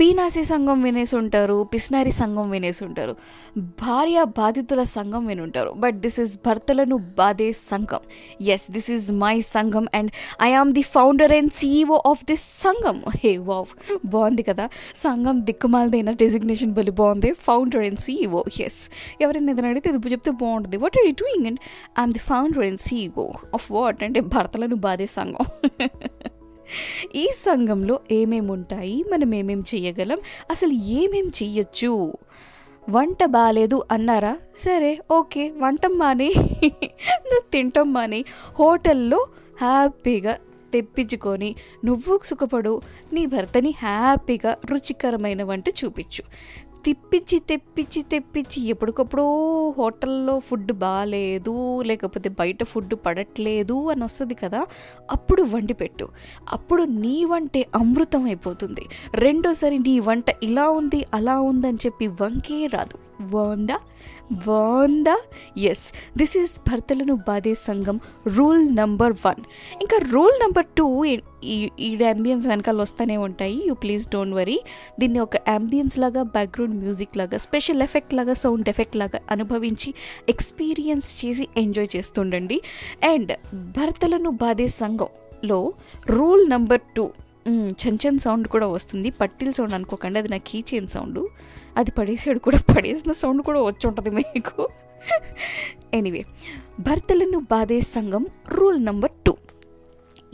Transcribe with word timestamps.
పీనాసి 0.00 0.44
సంఘం 0.44 0.82
వినేసి 0.82 1.16
ఉంటారు 1.16 1.62
పిస్నారి 1.74 2.12
సంఘం 2.12 2.50
వినేసి 2.50 2.84
ఉంటారు 2.84 3.16
భార్య 3.58 4.24
బాధితుల 4.24 4.82
సంఘం 4.82 5.26
విని 5.26 5.40
ఉంటారు. 5.40 5.70
బట్ 5.70 6.00
దిస్ 6.00 6.20
ఇస్ 6.20 6.38
భర్తలను 6.46 6.96
బాధే 6.96 7.52
సంఘం. 7.52 7.98
ఎస్ 8.42 8.70
దిస్ 8.70 8.90
ఈజ్ 8.90 9.12
మై 9.12 9.40
సంఘం 9.40 9.86
and 9.94 10.10
I 10.42 10.52
am 10.52 10.72
the 10.72 10.82
founder 10.82 11.32
and 11.32 11.52
CEO 11.52 12.02
of 12.06 12.24
this 12.24 12.62
సంఘం. 12.62 13.02
హే 13.24 13.36
వావ్ 13.36 13.66
బాగుంది 14.04 14.42
కదా? 14.42 14.68
సంఘం 14.96 15.44
దిక్కుమాలదైన 15.44 16.10
డెసిగ్నేషన్ 16.10 16.72
బలి 16.72 16.90
బాగుంది. 16.90 17.32
ఫౌండర్ 17.32 17.82
అండ్ 17.82 17.98
సీఈఓ 17.98 18.44
ఎస్ 18.60 18.90
ఎవరైనా 19.20 19.52
ఏదైనా 19.52 19.68
అడిగితే 19.68 19.90
ఇది 19.90 20.08
చెప్తే 20.08 20.30
బాగుంటుంది. 20.30 20.76
What 20.76 20.98
are 20.98 21.06
you 21.06 21.12
doing 21.12 21.46
and 21.46 21.58
I'm 21.98 22.12
the 22.12 22.18
founder 22.18 22.64
and 22.64 22.80
CEO 22.80 23.28
of 23.54 23.72
what 23.72 24.04
అంటే 24.04 24.20
భర్తలను 24.20 24.76
బాధే 24.76 25.06
సంఘం. 25.06 25.70
ఈ 27.14 27.26
సంఘంలో 27.34 28.00
ఏమేమి 28.10 28.52
ఉంటాయి? 28.52 29.04
మనం 29.12 29.34
ఏమేం 29.34 29.60
చేయగలం? 29.60 30.18
అసలు 30.50 30.72
ఏమేం 30.72 31.28
చెయ్యొచ్చు? 31.42 32.12
వంట 32.90 33.24
బాగాలేదు 33.24 33.82
అన్నారా? 33.92 34.36
సరే 34.56 34.98
ఓకే 35.10 35.50
వంట 35.50 35.86
మాని. 35.86 36.34
నువ్వు 37.26 37.50
తింటాం 37.52 37.92
మాని. 37.92 38.24
హోటల్లో 38.58 39.26
హ్యాపీగా 39.62 40.38
తెప్పించుకొని 40.72 41.56
నువ్వు 41.84 42.20
సుఖపడు 42.24 42.80
నీ 43.12 43.26
భర్తని 43.26 43.70
హ్యాపీగా 43.70 44.56
రుచికరమైన 44.70 45.42
వంట 45.42 45.68
చూపించు. 45.68 46.22
తిప్పించి 46.86 47.38
తెప్పించి 47.38 48.02
తెప్పించి 48.02 48.60
ఎప్పటికప్పుడు 48.68 49.24
హోటల్లో 49.70 50.38
ఫుడ్ 50.38 50.72
బాగాలేదు 50.72 51.82
లేకపోతే 51.82 52.28
బయట 52.28 52.64
ఫుడ్ 52.64 52.94
పడట్లేదు 53.06 53.90
అని 53.90 54.04
వస్తుంది 54.04 54.34
కదా 54.34 54.66
అప్పుడు 55.10 55.42
వండి 55.42 55.72
పెట్టు. 55.72 56.08
అప్పుడు 56.52 56.82
నీ 56.82 57.24
వంటే 57.24 57.66
అమృతం 57.74 58.24
అయిపోతుంది 58.24 58.86
రెండోసారి 59.14 59.78
నీ 59.78 60.00
వంట 60.00 60.24
ఇలా 60.42 60.70
ఉంది 60.70 61.06
అలా 61.14 61.40
ఉందని 61.40 61.76
చెప్పి 61.86 62.06
వంకే 62.06 62.66
రాదు. 62.66 63.05
బాగుందా? 63.20 63.78
బాగుందా? 64.46 65.20
ఎస్ 65.58 65.92
దిస్ 66.18 66.36
ఈజ్ 66.38 66.60
భర్తలను 66.70 67.14
బాధే 67.14 67.54
సంఘం 67.54 68.00
రూల్ 68.36 68.76
నంబర్ 68.76 69.12
వన్ 69.26 69.42
ఇంకా 69.72 69.98
రూల్ 70.12 70.32
నెంబర్ 70.40 70.66
టూ 70.78 71.04
ఈ 71.04 71.98
అంబియన్స్ 72.08 72.46
వెనకాల 72.46 72.80
వస్తూనే 72.80 73.16
ఉంటాయి. 73.16 73.62
యూ 73.66 73.74
ప్లీజ్ 73.74 74.08
డోంట్ 74.08 74.34
వరీ 74.34 74.60
దీన్ని 75.00 75.18
ఒక 75.18 75.36
అంబియన్స్ 75.48 75.98
లాగా 75.98 76.22
బ్యాక్గ్రౌండ్ 76.22 76.76
మ్యూజిక్ 76.76 77.16
లాగా 77.16 77.38
స్పెషల్ 77.38 77.82
ఎఫెక్ట్ 77.82 78.14
లాగా 78.14 78.32
సౌండ్ 78.32 78.68
ఎఫెక్ట్ 78.68 78.96
లాగా 78.96 79.20
అనుభవించి 79.30 79.94
ఎక్స్పీరియన్స్ 80.28 81.26
చేసి 81.26 81.48
ఎంజాయ్ 81.56 81.88
చేస్తుండండి. 81.96 82.60
అండ్ 83.04 83.32
భర్తలను 83.54 84.30
బాధే 84.30 84.66
సంఘంలో 84.66 85.72
రూల్ 86.06 86.50
నెంబర్ 86.50 86.80
టూ 86.96 87.10
చెంచన్ 87.48 88.18
సౌండ్ 88.18 88.48
కూడా 88.48 88.66
వస్తుంది. 88.66 89.10
పట్టిల్ 89.10 89.52
సౌండ్ 89.52 89.74
అనుకోకండి 89.74 90.18
అది 90.18 90.28
నా 90.28 90.36
కీచైన్ 90.36 90.88
సౌండ్. 90.88 91.20
అది 91.76 91.90
పడేసాడు 91.90 92.38
కూడా 92.38 92.58
పడేసిన 92.76 93.12
సౌండ్ 93.12 93.42
కూడా 93.42 93.62
వచ్చి 93.62 93.88
ఉంటుంది 93.88 94.10
మీకు. 94.10 94.68
ఎనీవే 95.94 96.24
భర్తలను 96.80 97.38
బాధే 97.38 97.80
సంఘం 97.80 98.26
రూల్ 98.48 98.84
నెంబర్ 98.84 99.05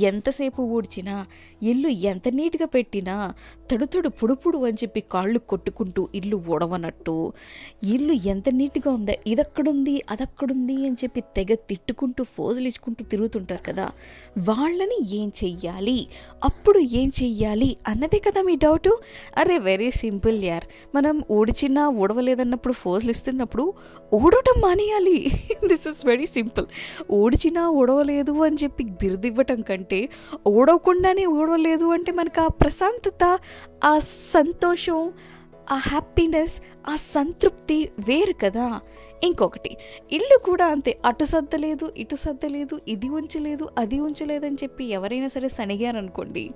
ఎంతసేపు 0.00 0.62
ఊడ్చినా 0.62 1.26
ఇల్లు 1.62 1.88
ఎంత 1.88 2.28
నీట్గా 2.28 2.66
పెట్టినా 2.66 3.34
తడుతడు 3.70 4.08
పుడుపుడు 4.08 4.58
అని 4.58 4.74
చెప్పి 4.74 5.00
కాళ్ళు 5.00 5.38
కొట్టుకుంటూ 5.38 6.08
ఇల్లు 6.14 6.42
ఊడవనట్టు. 6.48 7.32
ఇల్లు 7.84 8.12
ఎంత 8.12 8.48
నీట్గా 8.52 8.92
ఉందా 8.92 9.14
ఇదక్కడుంది 9.26 10.02
అదక్కడుంది 10.10 10.76
అని 10.86 10.96
చెప్పి 11.04 11.20
తెగ 11.20 11.54
తిట్టుకుంటూ 11.54 12.24
ఫోజులు 12.24 12.66
ఇచ్చుకుంటూ 12.66 13.04
తిరుగుతుంటారు 13.04 13.62
కదా 13.62 13.86
వాళ్ళని 14.38 15.16
ఏం 15.16 15.32
చెయ్యాలి 15.44 16.06
అప్పుడు 16.44 16.78
ఏం 16.78 17.12
చెయ్యాలి 17.22 17.76
అన్నదే 17.88 18.18
కదా 18.18 18.42
మీ 18.42 18.54
డౌటు? 18.56 18.98
అరే 19.36 19.58
వెరీ 19.58 19.90
సింపుల్ 19.90 20.44
యార్. 20.44 20.64
మనం 20.94 21.22
ఊడ్చినా 21.30 21.88
ఊడవలేదన్నప్పుడు 21.88 22.74
ఫోజులు 22.74 23.10
ఇస్తున్నప్పుడు 23.10 23.72
ఊడటం 24.14 24.60
మానేయాలి. 24.60 25.18
This 25.68 25.88
is 25.88 26.06
very 26.06 26.26
simple. 26.26 26.66
ఊడ్చినా 27.12 27.70
ఊడవలేదు 27.70 28.32
అని 28.32 28.56
చెప్పి 28.62 28.84
బిరుదివ్వటం 28.84 29.60
కంటే 29.60 29.83
ఓడవకుండానే 30.46 31.26
ఓడవలేదు 31.26 31.84
అంటే 31.84 32.12
మనకు 32.12 32.40
ఆ 32.40 32.46
ప్రశాంతత 32.46 33.38
ఆ 33.84 33.98
సంతోషం 34.34 35.12
ఆ 35.72 35.76
హ్యాపీనెస్ 35.76 36.62
ఆ 36.88 36.94
సంతృప్తి 36.94 37.88
వేరు 38.08 38.34
కదా. 38.44 38.80
ఇంకొకటి 39.22 39.76
ఇల్లు 40.12 40.38
కూడా 40.44 40.66
అంతే. 40.66 40.98
అటు 41.04 41.24
సర్దలేదు 41.24 41.92
ఇటు 41.96 42.16
సర్దలేదు 42.16 42.80
ఇది 42.88 43.08
ఉంచలేదు 43.08 43.68
అది 43.78 44.00
ఉంచలేదు 44.00 44.46
అని 44.46 44.56
చెప్పి 44.62 44.84
ఎవరైనా 44.84 45.28
సరే 45.28 45.48
సనిగారనుకోండి 45.48 46.50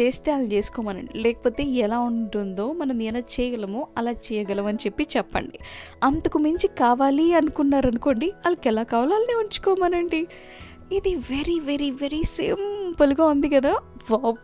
చేస్తే 0.00 0.32
అలా 0.32 0.42
చేసుకోమనండి. 0.42 1.18
లేకపోతే 1.18 1.64
ఎలా 1.64 1.98
ఉంటుందో 1.98 2.72
మనం 2.72 3.02
ఎలా 3.02 3.18
చేయగలమో 3.18 3.86
అలా 3.98 4.10
చేయగలం 4.10 4.66
అని 4.66 4.78
చెప్పి 4.86 5.06
చెప్పండి. 5.16 5.58
అంతకు 6.04 6.38
మించి 6.38 6.68
కావాలి 6.80 7.34
అనుకున్నారనుకోండి 7.34 8.26
వాళ్ళకి 8.26 8.68
ఎలా 8.68 8.82
కావాలో 8.82 9.14
అలానే 9.16 9.34
ఉంచుకోమనండి. 9.34 10.26
ఇది 10.96 11.12
వెరీ 11.30 11.56
వెరీ 11.68 11.88
వెరీ 12.00 12.22
సింపుల్గా 12.36 13.24
ఉంది 13.32 13.48
కదా. 13.54 13.72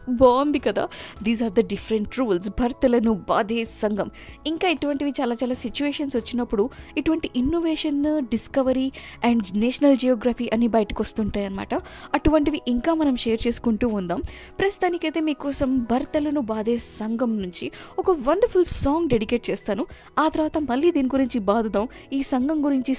బాగుంది 0.08 0.58
కదా. 0.58 0.88
These 1.22 1.42
are 1.42 1.52
the 1.52 1.66
different 1.66 2.18
rules 2.18 2.48
భర్తలను 2.48 3.12
బాధే 3.12 3.64
సంఘం. 3.64 4.10
ఇంకా 4.46 4.68
ఇటువంటివి 4.68 5.12
చాలా 5.20 5.36
చాలా 5.42 5.54
సిచ్యువేషన్స్ 5.54 6.16
వచ్చినప్పుడు 6.16 6.70
ఇటువంటి 6.96 7.30
innovation 7.36 8.28
discovery 8.28 8.92
and 9.24 9.56
national 9.56 9.96
geography 9.96 10.50
అని 10.52 10.68
బయటకు 10.68 11.02
వస్తుంటాయి 11.02 11.46
అనమాట 11.46 11.74
అటువంటివి 12.14 12.60
ఇంకా 12.68 12.94
మనం 12.94 13.16
షేర్ 13.16 13.46
చేసుకుంటూ 13.46 13.88
ఉందాం. 13.88 14.22
ప్రస్తుతానికైతే 14.58 15.20
మీకోసం 15.20 15.78
భర్తలను 15.78 16.40
బాధే 16.40 16.76
సంఘం 16.76 17.40
నుంచి 17.40 17.72
ఒక 17.98 18.10
వండర్ఫుల్ 18.10 18.64
సాంగ్ 18.64 19.08
డెడికేట్ 19.08 19.50
చేస్తాను. 19.50 19.86
ఆ 20.18 20.28
తర్వాత 20.28 20.58
మళ్ళీ 20.58 20.90
దీని 20.90 21.08
గురించి 21.08 21.38
బాధుదాం 21.38 21.88
ఈ 22.12 22.22
సంఘం 22.22 22.64
గురించి 22.64 22.94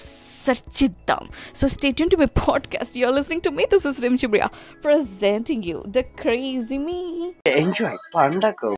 చర్చిద్దాం 0.48 1.28
so 1.56 1.68
state 1.68 2.12
to 2.12 2.18
my 2.18 2.25
podcast 2.25 2.98
you're 2.98 3.16
listening 3.16 3.42
to 3.42 3.50
me 3.50 3.64
this 3.64 3.88
is 3.88 4.03
rim 4.03 4.18
చిబ్రియా 4.25 4.50
యూ 5.50 5.84
ద 5.88 6.00
క్రీ 6.00 6.49
Easy 6.50 6.80
me. 6.80 7.36
Enjoy 7.46 7.96
Panda 8.12 8.54
Go. 8.60 8.68